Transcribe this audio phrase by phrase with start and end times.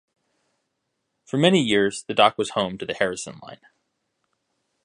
[1.25, 3.61] For many years, the dock was home to the Harrison Line.